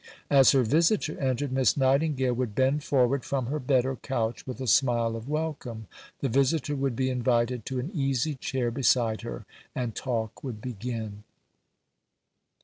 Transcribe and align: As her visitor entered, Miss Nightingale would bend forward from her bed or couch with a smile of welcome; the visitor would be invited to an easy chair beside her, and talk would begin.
As 0.31 0.53
her 0.53 0.63
visitor 0.63 1.19
entered, 1.19 1.51
Miss 1.51 1.77
Nightingale 1.77 2.33
would 2.33 2.55
bend 2.55 2.83
forward 2.83 3.23
from 3.23 3.45
her 3.45 3.59
bed 3.59 3.85
or 3.85 3.95
couch 3.97 4.47
with 4.47 4.59
a 4.59 4.65
smile 4.65 5.15
of 5.15 5.29
welcome; 5.29 5.85
the 6.21 6.27
visitor 6.27 6.75
would 6.75 6.95
be 6.95 7.11
invited 7.11 7.67
to 7.67 7.77
an 7.77 7.91
easy 7.93 8.33
chair 8.33 8.71
beside 8.71 9.21
her, 9.21 9.45
and 9.75 9.93
talk 9.93 10.43
would 10.43 10.59
begin. 10.59 11.23